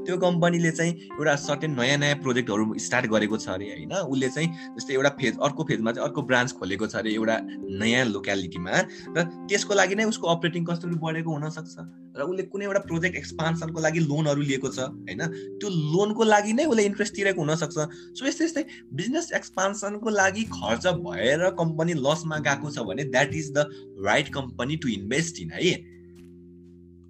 त्यो 0.06 0.18
कम्पनीले 0.18 0.72
चाहिँ 0.72 0.94
एउटा 1.18 1.36
सर्टेन 1.46 1.72
नयाँ 1.80 1.98
नयाँ 1.98 2.16
प्रोजेक्टहरू 2.22 2.78
स्टार्ट 2.86 3.06
गरेको 3.14 3.38
छ 3.38 3.50
अरे 3.50 3.66
होइन? 3.74 3.94
उसले 4.14 4.30
चाहिँ 4.30 4.50
जस्तै 4.78 4.94
एउटा 4.94 5.10
फेज 5.20 5.38
अर्को 5.42 5.64
फेजमा 5.70 5.92
चाहिँ 5.92 6.08
अर्को 6.08 6.22
ब्रान्च 6.30 6.52
खोलेको 6.60 6.88
छ 6.88 6.96
अरे 7.02 7.14
एउटा 7.14 7.36
नयाँ 7.82 8.06
लोक्यालिटीमा 8.14 8.74
र 9.18 9.26
त्यसको 9.50 9.74
लागि 9.74 9.96
नै 9.96 10.06
उसको 10.14 10.28
अपरेटिङ 10.36 10.66
कस्टहरू 10.70 10.96
बढेको 11.02 11.30
हुनसक्छ। 11.34 11.76
र 12.18 12.22
उसले 12.26 12.44
कुनै 12.52 12.66
एउटा 12.66 12.80
प्रोजेक्ट 12.90 13.16
एक्सपान्सनको 13.16 13.80
लागि 13.82 14.00
लोनहरू 14.06 14.42
लिएको 14.42 14.70
छ 14.70 14.80
होइन? 14.86 15.22
त्यो 15.60 15.68
लोनको 15.70 16.24
लागि 16.24 16.54
नै 16.54 16.66
उसले 16.70 16.84
इन्ट्रेस्ट 16.86 17.14
तिरेको 17.16 17.42
हुनसक्छ। 17.42 17.78
सो 18.18 18.26
यस्तै 18.28 18.46
यस्तै 18.46 18.64
बिजनेस 18.94 19.32
एक्सपान्सनको 19.40 20.10
लागि 20.10 20.44
खर्च 20.56 20.88
भएर 21.06 21.50
कम्पनी 21.60 21.94
लसमा 22.20 22.44
गएको 22.50 22.72
छ 22.72 22.90
भने 22.92 23.04
that 23.16 23.34
is 23.36 23.52
the 23.52 23.70
right 24.06 24.34
company 24.34 24.76
to 24.76 24.88
invest 24.90 25.40
in 25.40 25.52
है? 25.52 25.74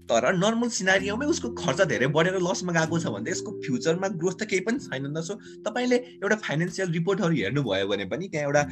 तर 0.09 0.25
नर्मल 0.33 0.69
सिनारीमै 0.73 1.25
उसको 1.25 1.50
खर्च 1.53 1.81
धेरै 1.81 2.07
बढेर 2.13 2.38
लसमा 2.41 2.73
गएको 2.73 3.00
छ 3.00 3.11
भने 3.13 3.25
त 3.25 3.29
यसको 3.29 3.51
फ्युचरमा 3.65 4.07
ग्रोथ 4.17 4.38
त 4.41 4.47
केही 4.50 4.61
पनि 4.65 4.79
छैन 4.81 5.21
सो 5.21 5.35
तपाईँले 5.61 5.97
एउटा 6.17 6.35
फाइनेन्सियल 6.45 6.89
रिपोर्टहरू 6.91 7.35
हेर्नुभयो 7.35 7.88
भने 7.88 8.06
पनि 8.09 8.27
त्यहाँ 8.27 8.45
एउटा 8.50 8.63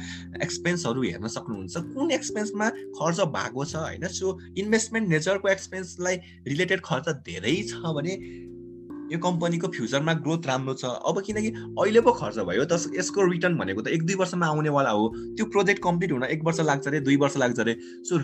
एक्सपेन्सहरू 0.42 1.02
हेर्न 1.02 1.28
सक्नुहुन्छ। 1.28 1.76
कुन 1.94 2.10
एक्सपेन्समा 2.10 2.70
खर्च 2.98 3.20
भएको 3.38 3.64
छ 3.64 3.74
होइन? 3.76 4.08
सो 4.18 4.38
इन्भेस्टमेन्ट 4.58 5.08
नेचरको 5.08 5.48
एक्सपेन्सलाई 5.48 6.16
रिलेटेड 6.48 6.80
खर्च 6.84 7.08
धेरै 7.30 7.56
छ 7.70 7.94
भने 8.00 8.18
यो 9.12 9.18
कम्पनीको 9.18 9.68
फ्युचरमा 9.68 10.12
ग्रोथ 10.24 10.46
राम्रो 10.46 10.74
छ। 10.74 10.84
अब 10.84 11.22
किनकि 11.26 11.50
अहिले 11.78 12.00
पो 12.00 12.12
खर्च 12.12 12.38
भयो 12.48 12.64
त 12.64 12.80
यसको 12.96 13.30
रिटर्न 13.30 13.58
भनेको 13.58 13.82
त 13.82 13.88
एक 13.88 14.02
दुई 14.04 14.14
वर्षमा 14.16 14.46
आउनेवाला 14.46 14.90
हो। 14.90 15.08
त्यो 15.36 15.46
प्रोजेक्ट 15.46 15.82
कम्प्लिट 15.82 16.12
हुन 16.12 16.24
एक 16.24 16.44
वर्ष 16.44 16.60
लाग्छ 16.60 16.86
अरे 16.88 17.00
दुई 17.00 17.16
वर्ष 17.16 17.36
लाग्छ 17.36 17.58
अरे। 17.60 17.76
सो 18.04 18.18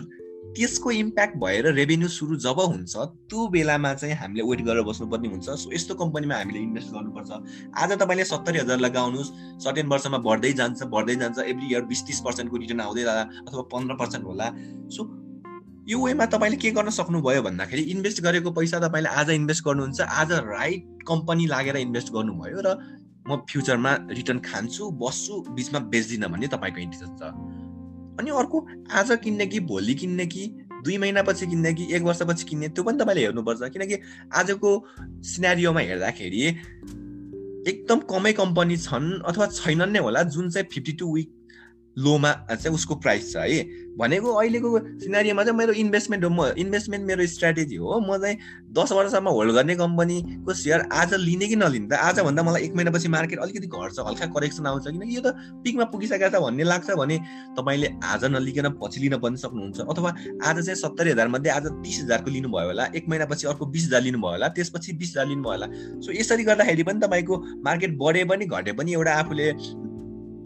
त्यसको 0.55 0.91
इम्प्याक्ट 0.91 1.35
भएर 1.37 1.67
रेभेन्यू 1.73 2.07
सुरु 2.07 2.35
जब 2.37 2.59
हुन्छ 2.59 2.95
त्यो 2.95 3.47
बेलामा 3.49 3.93
चाहिँ 3.93 4.15
हामीले 4.15 4.43
वेट 4.45 4.61
गरेर 4.61 4.83
बस्नुपर्ने 4.85 5.27
हुन्छ। 5.27 5.49
सो 5.49 5.71
यस्तो 5.73 5.95
कम्पनीमा 5.95 6.35
हामीले 6.35 6.59
इन्भेस्ट 6.59 6.89
गर्नुपर्छ। 6.93 7.31
आज 7.73 7.91
तपाईँले 7.99 8.23
सत्तरी 8.23 8.59
हजार 8.59 8.79
लगाउनुहोस् 8.79 9.33
सर्टेन 9.65 9.87
वर्षमा 9.89 10.17
बढ्दै 10.21 10.53
जान्छ 10.53 10.83
बढ्दै 10.85 11.15
जान्छ 11.15 11.37
एभ्री 11.49 11.67
इयर 11.73 11.83
बिस 11.89 12.05
तिस 12.07 12.19
पर्सेन्टको 12.21 12.57
रिटर्न 12.57 12.79
आउँदै 12.79 13.03
जाला 13.03 13.23
अथवा 13.43 13.61
पन्ध्र 13.73 13.93
पर्सेन्ट 13.99 14.25
होला। 14.25 14.47
सो 14.95 15.03
यो 15.87 15.99
वेमा 16.01 16.25
तपाईँले 16.25 16.57
के 16.57 16.69
गर्न 16.71 16.89
सक्नुभयो 16.89 17.41
भन्दाखेरि 17.45 17.81
इन्भेस्ट 17.93 18.21
गरेको 18.23 18.51
पैसा 18.51 18.79
तपाईँले 18.81 19.09
आज 19.21 19.29
इन्भेस्ट 19.29 19.63
गर्नुहुन्छ 19.65 20.01
आज 20.01 20.31
राइट 20.31 21.03
कम्पनी 21.07 21.45
लागेर 21.45 21.77
इन्भेस्ट 21.77 22.09
गर्नुभयो 22.13 22.61
र 22.65 22.73
म 23.29 23.37
फ्युचरमा 23.45 23.91
रिटर्न 24.09 24.39
खान्छु 24.41 24.89
बस्छु 24.97 25.33
बिचमा 25.53 25.79
बेच्दिनँ 25.93 26.29
भन्ने 26.31 26.47
तपाईँको 26.47 26.79
इन्ट्रेस्ट 26.81 27.13
छ। 27.21 27.29
अनि 28.17 28.29
अर्को 28.33 28.65
आज 28.89 29.11
किन्ने 29.23 29.45
कि 29.45 29.59
भोलि 29.69 29.93
किन्ने 29.93 30.25
कि 30.25 30.43
दुई 30.81 30.97
महिनापछि 30.97 31.45
किन्ने 31.47 31.73
कि 31.73 31.87
एक 31.93 32.01
वर्षपछि 32.01 32.45
किन्ने 32.49 32.67
त्यो 32.73 32.83
पनि 32.83 32.97
तपाईँले 32.97 33.21
हेर्नुपर्छ। 33.21 33.69
किनकि 33.69 34.01
आजको 34.33 34.69
सिनारीमा 35.21 35.79
हेर्दाखेरि 35.79 36.41
एकदम 37.69 37.99
कमै 38.09 38.33
कम्पनी 38.33 38.77
छन् 38.77 39.09
अथवा 39.21 39.45
छैनन् 39.53 39.93
नै 39.93 39.99
होला 40.01 40.23
जुन 40.33 40.49
चाहिँ 40.49 40.67
फिफ्टी 40.73 40.93
टू 40.97 41.13
विक 41.13 41.29
लोमा 41.97 42.31
चाहिँ 42.51 42.75
उसको 42.75 42.95
प्राइस 42.95 43.31
छ 43.33 43.37
है 43.37 43.63
भनेको 43.97 44.31
अहिलेको 44.33 44.79
सिनारीमा 44.99 45.43
चाहिँ 45.43 45.57
मेरो 45.57 45.73
इन्भेस्टमेन्ट 45.73 46.23
हो 46.23 46.29
म 46.29 46.45
इन्भेस्टमेन्ट 46.59 47.05
मेरो 47.07 47.25
स्ट्राटेजी 47.25 47.75
हो। 47.75 47.99
म 47.99 48.17
चाहिँ 48.17 48.37
दस 48.75 48.91
वर्षसम्म 48.91 49.29
होल्ड 49.29 49.51
गर्ने 49.55 49.75
कम्पनीको 49.75 50.53
सेयर 50.53 50.81
आज 50.91 51.13
लिने 51.13 51.47
कि 51.47 51.55
नलिने 51.55 51.87
त 51.87 51.93
आजभन्दा 51.93 52.43
मलाई 52.43 52.63
एक 52.63 52.75
महिनापछि 52.75 53.07
मार्केट 53.07 53.39
अलिकति 53.39 53.67
घट्छ 53.67 53.99
हल्का 53.99 54.25
करेक्सन 54.35 54.65
आउँछ 54.67 54.87
किनकि 54.87 55.15
यो 55.15 55.21
त 55.21 55.31
पिकमा 55.63 55.85
पुगिसकेको 55.95 56.29
छ 56.29 56.41
भन्ने 56.43 56.63
लाग्छ 56.63 56.91
भने 56.99 57.17
तपाईँले 57.55 57.87
आज 58.03 58.25
नलिकन 58.35 58.69
पछि 58.83 58.99
लिन 58.99 59.17
पनि 59.23 59.37
सक्नुहुन्छ 59.37 59.79
अथवा 59.79 60.09
आज 60.43 60.65
चाहिँ 60.65 60.75
सत्तरी 60.75 61.11
हजारमध्ये 61.11 61.51
आज 61.51 61.65
तिस 61.79 62.03
हजारको 62.03 62.31
लिनुभयो 62.31 62.67
होला 62.67 62.85
एक 62.95 63.09
महिनापछि 63.09 63.47
अर्को 63.47 63.65
बिस 63.71 63.85
हजार 63.85 64.01
लिनुभयो 64.01 64.31
होला 64.31 64.47
त्यसपछि 64.59 64.93
बिस 64.99 65.09
हजार 65.15 65.27
लिनुभयो 65.27 65.51
होला। 65.51 65.67
सो 66.03 66.11
यसरी 66.19 66.43
गर्दाखेरि 66.43 66.83
पनि 66.83 66.99
तपाईँको 67.07 67.35
मार्केट 67.63 67.97
बढे 67.97 68.23
पनि 68.27 68.45
घटे 68.45 68.71
पनि 68.75 68.93
एउटा 68.93 69.13
आफूले 69.23 69.51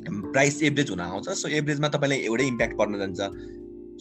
प्राइस 0.10 0.64
एभरेज 0.64 0.90
हुन 0.90 1.00
आउँछ 1.00 1.30
सो 1.30 1.48
एभरेजमा 1.48 1.88
तपाईँलाई 1.88 2.20
एउटै 2.20 2.44
इम्प्याक्ट 2.44 2.78
पर्न 2.78 2.98
जान्छ। 2.98 3.20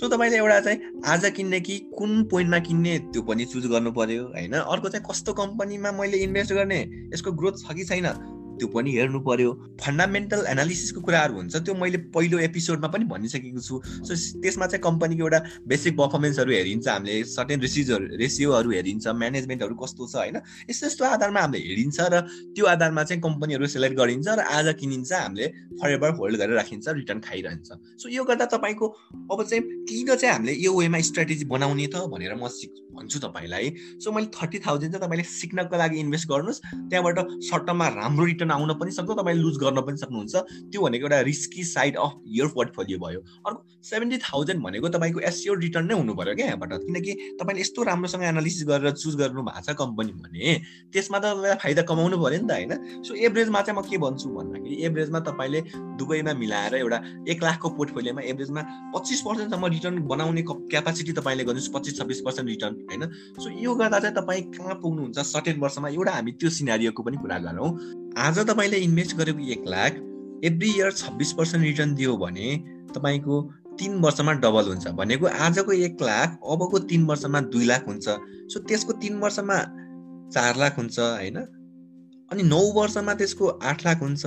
सो 0.01 0.09
तपाईँले 0.09 0.37
एउटा 0.37 0.61
चाहिँ 0.61 0.79
आज 1.07 1.25
किन्ने 1.31 1.61
कि 1.61 1.79
कुन 1.99 2.25
पोइन्टमा 2.25 2.59
किन्ने 2.59 2.99
त्यो 2.99 3.23
पनि 3.23 3.45
चुज 3.45 3.67
गर्नु 3.67 3.93
पर्यो 3.93 4.25
होइन? 4.25 4.53
अर्को 4.53 4.89
चाहिँ 4.89 5.07
कस्तो 5.11 5.33
कम्पनीमा 5.33 5.93
मैले 5.93 6.17
इन्भेस्ट 6.17 6.53
गर्ने? 6.53 7.11
यसको 7.15 7.33
ग्रोथ 7.33 7.53
छ 7.53 7.73
कि 7.73 7.85
छैन? 7.85 8.38
त्यो 8.59 8.69
पनि 8.75 8.91
हेर्नु 8.97 9.21
पर्यो। 9.23 9.51
फन्डामेन्टल 9.81 10.45
एनालिसिसको 10.51 11.01
कुराहरू 11.01 11.35
हुन्छ 11.35 11.57
त्यो 11.57 11.75
मैले 11.75 11.99
पहिलो 12.15 12.39
एपिसोडमा 12.39 12.89
पनि 12.95 13.05
भनिसकेको 13.07 13.61
छु। 13.61 13.81
सो 14.07 14.13
त्यसमा 14.43 14.67
चाहिँ 14.67 14.83
कम्पनीको 14.83 15.23
एउटा 15.23 15.41
बेसिक 15.67 15.97
पर्फर्मेन्सहरू 15.99 16.53
हेरिन्छ 16.53 16.89
हामीले 16.89 17.25
सर्टेन 17.31 17.61
रेसिजहरू 17.61 18.05
रेसियोहरू 18.19 18.71
हेरिन्छ 18.71 19.07
म्यानेजमेन्टहरू 19.09 19.75
कस्तो 19.83 20.07
छ 20.07 20.15
होइन? 20.17 20.37
यस्तो 20.71 20.87
यस्तो 20.87 21.05
आधारमा 21.05 21.41
हामीले 21.41 21.63
हेरिन्छ 21.69 21.99
र 22.13 22.15
त्यो 22.55 22.65
आधारमा 22.67 23.03
चाहिँ 23.09 23.23
कम्पनीहरू 23.23 23.67
सेलेक्ट 23.67 23.97
गरिन्छ 23.99 24.29
र 24.29 24.41
आज 24.59 24.67
किनिन्छ 24.81 25.13
हामीले 25.13 25.47
फरेभर 25.79 26.11
होल्ड 26.19 26.37
गरेर 26.39 26.57
राखिन्छ 26.59 26.87
रिटर्न 26.99 27.21
खाइरहन्छ। 27.21 27.69
सो 28.03 28.09
यो 28.09 28.25
गर्दा 28.25 28.47
तपाईँको 28.55 28.87
अब 29.33 29.43
चाहिँ 29.45 29.63
किन 29.89 30.15
चाहिँ 30.15 30.35
हामीले 30.35 30.53
यो 30.59 30.73
वेमा 30.75 31.01
स्ट्राटेजी 31.09 31.45
बनाउने 31.55 31.87
त 31.87 32.07
भनेर 32.11 32.35
म 32.35 32.49
सिक 32.49 32.73
भन्छु 32.99 33.19
तपाईँलाई। 33.19 33.67
सो 34.03 34.13
मैले 34.13 34.27
थर्टी 34.35 34.59
थाउजन्ड 34.67 34.93
चाहिँ 34.93 35.05
तपाईँले 35.07 35.25
सिक्नको 35.25 35.77
लागि 35.79 35.97
इन्भेस्ट 36.01 36.29
गर्नुहोस् 36.29 36.61
त्यहाँबाट 36.91 37.19
सर्ट 37.49 37.63
टर्ममा 37.69 37.89
राम्रो 37.99 38.25
रिटर्न 38.25 38.48
आउन 38.51 38.73
पनि 38.81 38.91
सक्छ 38.91 39.11
तपाईँले 39.11 39.43
लुज 39.43 39.57
गर्न 39.59 39.81
पनि 39.87 39.97
सक्नुहुन्छ। 39.97 40.35
त्यो 40.73 40.81
भनेको 40.83 41.05
एउटा 41.07 41.21
risky 41.21 41.65
side 41.65 41.97
of 41.97 42.13
your 42.27 42.47
portfolio 42.57 42.99
भयो। 42.99 43.21
अर्को 43.47 43.61
सेभेन्टी 43.83 44.17
थाउजन्ड 44.19 44.61
भनेको 44.65 44.89
तपाईँको 44.89 45.21
एसियोर 45.21 45.59
रिटर्न 45.59 45.87
नै 45.87 45.95
हुनु 45.95 46.15
पऱ्यो 46.15 46.35
क्या 46.35 46.47
यहाँबाट। 46.47 46.73
किनकि 46.87 47.13
तपाईँले 47.41 47.61
यस्तो 47.61 47.83
राम्रोसँग 47.83 48.23
एनालिसिस 48.23 48.67
गरेर 48.69 48.91
चुज 48.93 49.15
गर्नु 49.17 49.43
भएको 49.43 49.61
छ 49.63 49.77
कम्पनी 49.79 50.13
भने 50.13 50.47
त्यसमा 50.93 51.19
त 51.19 51.25
तपाईँलाई 51.29 51.57
फाइदा 51.63 51.83
कमाउनु 51.89 52.17
पऱ्यो 52.19 52.39
नि 52.43 52.49
त 52.49 52.53
होइन? 52.53 52.73
सो 53.05 53.15
एभरेजमा 53.15 53.61
चाहिँ 53.63 53.79
म 53.79 53.83
के 53.89 53.99
भन्छु 53.99 54.29
भन्दाखेरि 54.29 54.77
एभरेजमा 54.87 55.21
तपाईँले 55.29 55.61
दुबईमा 55.99 56.33
मिलाएर 56.35 56.75
एउटा 56.75 56.99
एक 57.29 57.43
लाखको 57.43 57.69
पोर्टफोलियोमा 57.79 58.23
एभरेजमा 58.33 58.63
पच्चिस 58.95 59.21
पर्सेन्टसम्म 59.27 59.67
रिटर्न 59.75 59.97
बनाउने 60.09 60.43
क्यापासिटी 60.49 61.13
तपाईँले 61.13 61.45
गर्नुहोस् 61.45 61.73
पच्चिस 61.75 61.99
छब्बिस 61.99 62.21
पर्सेन्ट 62.27 62.49
रिटर्न 62.49 62.75
होइन? 62.91 63.03
सो 63.39 63.49
यो 63.63 63.75
गर्दा 63.75 63.99
चाहिँ 64.01 64.17
तपाईँ 64.17 64.43
कहाँ 64.57 64.75
पुग्नुहुन्छ 64.83 65.19
सर्टेन 65.19 65.61
वर्षमा? 65.61 65.89
एउटा 65.89 66.13
हामी 66.13 66.33
त्यो 66.41 66.51
सिनारीको 66.51 67.03
पनि 67.03 67.17
कुरा 67.23 67.39
गरौँ। 67.39 67.71
आज 68.19 68.39
तपाईँले 68.39 68.77
इन्भेस्ट 68.77 69.17
गरेको 69.17 69.39
एक 69.39 69.65
लाख 69.69 69.93
एभ्री 70.45 70.69
इयर 70.71 70.93
छब्बिस 70.93 71.33
पर्सेन्ट 71.33 71.65
रिटर्न 71.65 71.95
दियो 71.95 72.17
भने 72.17 72.57
तपाईँको 72.95 73.43
तिन 73.79 73.95
वर्षमा 73.95 74.33
डबल 74.33 74.69
हुन्छ। 74.69 74.89
भनेको 74.89 75.27
आजको 75.27 75.73
एक 75.73 76.03
लाख 76.03 76.41
अबको 76.51 76.79
तिन 76.79 77.05
वर्षमा 77.05 77.41
दुई 77.41 77.65
लाख 77.65 77.87
हुन्छ। 77.87 78.09
सो 78.51 78.61
त्यसको 78.61 78.93
तिन 78.93 79.19
वर्षमा 79.19 79.59
चार 80.35 80.57
लाख 80.57 80.79
हुन्छ 80.79 80.99
होइन? 80.99 81.37
अनि 82.33 82.43
नौ 82.43 82.61
वर्षमा 82.73 83.15
त्यसको 83.15 83.47
आठ 83.47 83.87
लाख 83.87 84.03
हुन्छ। 84.03 84.27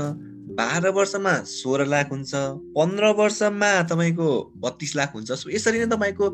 बाह्र 0.58 0.89
वर्षमा 0.91 1.34
सोह्र 1.48 1.86
लाख 1.86 2.12
हुन्छ 2.12 2.31
पन्ध्र 2.77 3.05
वर्षमा 3.17 3.72
तपाईँको 3.91 4.27
बत्तिस 4.58 4.96
लाख 4.96 5.13
हुन्छ। 5.15 5.31
सो 5.31 5.50
यसरी 5.50 5.79
नै 5.79 5.88
तपाईँको 5.96 6.25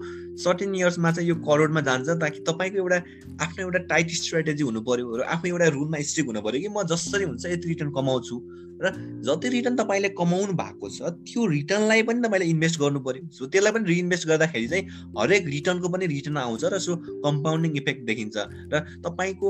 सर्टिन 0.43 0.75
इयर्समा 0.75 1.11
चाहिँ 1.11 1.29
यो 1.29 1.35
करोडमा 1.47 1.81
जान्छ 1.81 2.09
ताकि 2.21 2.39
तपाईँको 2.49 2.77
एउटा 2.77 2.97
आफ्नो 3.45 3.65
एउटा 3.65 3.79
टाइट 3.91 4.09
स्ट्राटेजी 4.21 4.63
हुनु 4.63 4.81
पऱ्यो 4.81 5.15
र 5.17 5.21
आफ्नो 5.35 5.47
एउटा 5.49 5.67
रुलमा 5.77 6.01
स्ट्रिक 6.01 6.25
हुनु 6.27 6.41
पऱ्यो 6.41 6.61
कि 6.61 6.69
म 6.69 6.83
जसरी 6.89 7.23
हुन्छ 7.23 7.45
यति 7.45 7.67
रिटर्न 7.67 7.91
कमाउँछु। 7.93 8.37
र 8.77 8.89
जति 9.25 9.49
रिटर्न 9.49 9.75
तपाईँले 9.75 10.09
कमाउनु 10.13 10.53
भएको 10.53 10.89
छ 10.89 11.09
त्यो 11.25 11.45
रिटर्नलाई 11.49 12.03
पनि 12.05 12.21
तपाईँले 12.21 12.45
इन्भेस्ट 12.45 12.79
गर्नु 12.79 12.99
पऱ्यो 13.01 13.29
सो 13.33 13.45
त्यसलाई 13.49 13.73
पनि 13.73 13.85
रिइन्भेस्ट 13.89 14.27
गर्दाखेरि 14.27 14.67
चाहिँ 14.67 14.83
हरेक 15.17 15.45
रिटर्नको 15.45 15.87
पनि 15.89 16.05
रिटर्न 16.07 16.37
आउँछ 16.37 16.63
र 16.73 16.77
सो 16.77 16.95
कम्पाउन्डिङ 17.25 17.71
इफेक्ट 17.77 18.01
देखिन्छ। 18.05 18.37
र 18.73 18.75
तपाईँको 19.01 19.47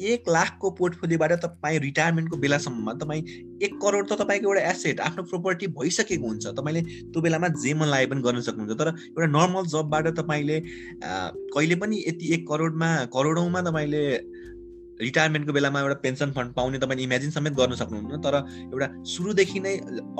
एक 0.00 0.28
लाखको 0.28 0.70
पोर्टफोलियोबाट 0.70 1.32
तपाईँ 1.44 1.78
रिटायरमेन्टको 1.78 2.36
बेलासम्ममा 2.36 2.92
तपाईँ 3.02 3.22
एक 3.62 3.72
करोड 3.82 4.08
त 4.08 4.12
तपाईँको 4.20 4.48
एउटा 4.48 4.70
एसेट 4.70 5.00
आफ्नो 5.00 5.22
प्रोपर्टी 5.22 5.66
भइसकेको 5.78 6.26
हुन्छ। 6.26 6.46
तपाईँले 6.58 6.82
त्यो 7.12 7.20
बेलामा 7.22 7.48
जे 7.60 7.74
मन 7.74 7.88
लागे 7.88 8.06
पनि 8.06 8.22
गर्न 8.22 8.40
सक्नुहुन्छ। 8.40 8.78
तर 8.80 8.88
एउटा 8.88 9.26
नर्मल 9.26 9.66
जबबाट 9.68 10.08
तपाईँले 10.18 10.60
कहिले 11.54 11.74
पनि 11.82 12.04
यति 12.08 12.34
एक 12.34 12.48
करोडमा 12.48 12.88
करोडौँमा 13.12 13.60
तपाईँले 13.68 14.04
रिटायरमेन्टको 15.00 15.52
बेलामा 15.52 15.80
एउटा 15.80 15.94
पेन्सन 16.02 16.30
फन्ड 16.36 16.52
पाउने 16.54 16.78
तपाईँले 16.78 17.04
इमेजिन 17.04 17.30
समेत 17.30 17.52
गर्न 17.60 17.74
सक्नुहुन्न 17.82 18.20
तर 18.26 18.36
एउटा 18.72 18.88
सुरुदेखि 19.12 19.60
नै 19.60 19.74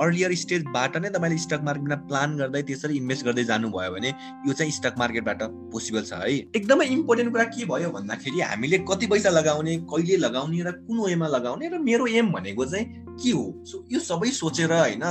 अर्लियर 0.05 0.35
स्टेजबाट 0.43 0.97
नै 0.97 1.11
तपाईँले 1.17 1.39
स्टक 1.39 1.61
मार्केटमा 1.65 1.97
प्लान 2.09 2.37
गर्दै 2.37 2.63
त्यसरी 2.71 2.97
इन्भेस्ट 2.97 3.25
गर्दै 3.25 3.45
जानुभयो 3.45 3.91
भने 3.95 4.11
यो 4.47 4.53
चाहिँ 4.53 4.73
स्टक 4.73 4.95
मार्केटबाट 4.99 5.43
पोसिबल 5.73 6.03
छ 6.05 6.23
है। 6.23 6.33
एकदमै 6.57 6.87
इम्पोर्टेन्ट 6.97 7.33
कुरा 7.33 7.45
के 7.57 7.65
भयो 7.73 7.91
भन्दाखेरि 7.91 8.41
हामीले 8.41 8.79
कति 8.91 9.07
पैसा 9.13 9.31
लगाउने 9.31 9.77
कहिले 9.93 10.17
लगाउने 10.27 10.63
र 10.63 10.73
कुन 10.89 11.05
वेमा 11.07 11.29
लगाउने 11.37 11.69
र 11.69 11.79
मेरो 11.79 12.07
एम 12.21 12.33
भनेको 12.33 12.65
चाहिँ 12.67 12.87
के 13.21 13.31
हो? 13.31 13.45
सो 13.67 13.87
यो 13.93 14.01
सबै 14.01 14.31
सोचेर 14.41 14.73
होइन 14.73 15.07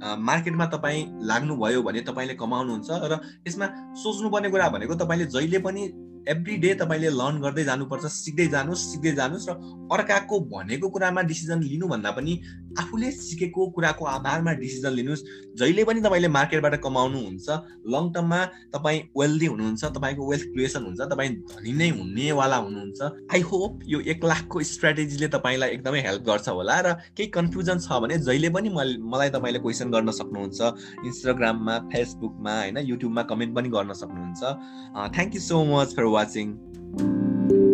मार्केटमा 0.00 0.66
तपाईँ 0.72 1.00
लाग्नुभयो 1.28 1.82
भने 1.82 2.00
तपाईँले 2.08 2.34
कमाउनुहुन्छ 2.34 2.90
र 3.12 3.20
यसमा 3.48 3.66
सोच्नुपर्ने 4.02 4.50
कुरा 4.50 4.68
भनेको 4.74 4.94
तपाईँले 5.02 5.26
जहिले 5.34 5.58
पनि 5.60 5.82
एभ्री 6.28 6.56
डे 6.56 6.74
तपाईँले 6.74 7.10
लर्न 7.10 7.40
गर्दै 7.40 7.64
जानुपर्छ 7.64 8.06
सिक्दै 8.06 8.46
जानुहोस् 8.46 8.84
सिक्दै 8.92 9.12
जानुहोस् 9.12 9.48
र 9.48 9.52
अर्काको 9.92 10.40
भनेको 10.46 10.88
कुरामा 10.88 11.22
डिसिजन 11.22 11.60
लिनुभन्दा 11.62 12.10
पनि 12.10 12.32
आफूले 12.78 13.10
सिकेको 13.10 13.66
कुराको 13.74 14.04
आधारमा 14.04 14.52
डिसिजन 14.60 14.92
लिनुहोस्। 14.92 15.22
जहिले 15.58 15.84
पनि 15.84 16.00
तपाईँले 16.00 16.28
मार्केटबाट 16.28 16.74
कमाउनुहुन्छ 16.86 17.48
लङ 17.94 18.04
टर्ममा 18.14 18.40
तपाईँ 18.74 19.00
वेल्दी 19.18 19.46
हुनुहुन्छ 19.46 19.84
तपाईँको 19.96 20.30
वेल्थ 20.30 20.46
क्रिएसन 20.54 20.84
हुन्छ 20.84 21.00
तपाईँ 21.12 21.30
धनी 21.50 21.72
नै 21.72 21.88
हुनेवाला 21.98 22.56
हुनुहुन्छ। 22.56 23.00
आई 23.34 23.40
होप 23.50 23.80
यो 23.86 24.00
एक 24.12 24.24
लाखको 24.24 24.62
स्ट्राटेजीले 24.70 25.28
तपाईँलाई 25.34 25.70
एकदमै 25.76 26.00
हेल्प 26.06 26.22
गर्छ 26.28 26.48
होला 26.48 26.78
र 26.86 26.94
केही 27.16 27.28
कन्फ्युजन 27.38 27.78
छ 27.78 28.00
भने 28.02 28.18
जहिले 28.28 28.50
पनि 28.50 28.68
मलाई 28.70 29.30
तपाईँले 29.30 29.58
क्वेसन 29.58 29.90
गर्न 29.90 30.10
सक्नुहुन्छ। 30.20 30.60
इन्स्टाग्राममा 31.06 31.78
फेसबुकमा 31.90 32.54
होइन 32.60 32.78
युट्युबमा 32.92 33.22
कमेन्ट 33.32 33.54
पनि 33.56 33.68
गर्न 33.68 33.92
सक्नुहुन्छ। 34.02 34.42
Thank 35.14 35.34
you 35.34 35.40
so 35.40 35.64
much 35.64 35.96
for 35.96 36.04
watching. 36.10 37.69